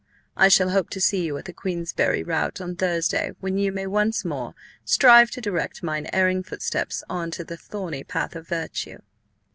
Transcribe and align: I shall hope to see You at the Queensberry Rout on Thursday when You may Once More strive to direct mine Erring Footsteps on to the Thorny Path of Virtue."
I 0.35 0.47
shall 0.47 0.69
hope 0.71 0.89
to 0.89 0.99
see 0.99 1.25
You 1.25 1.37
at 1.37 1.45
the 1.45 1.53
Queensberry 1.53 2.23
Rout 2.23 2.59
on 2.59 2.75
Thursday 2.75 3.33
when 3.39 3.59
You 3.59 3.71
may 3.71 3.85
Once 3.85 4.25
More 4.25 4.55
strive 4.83 5.29
to 5.29 5.41
direct 5.41 5.83
mine 5.83 6.07
Erring 6.11 6.41
Footsteps 6.41 7.03
on 7.07 7.29
to 7.29 7.43
the 7.43 7.55
Thorny 7.55 8.03
Path 8.03 8.35
of 8.35 8.47
Virtue." 8.47 8.97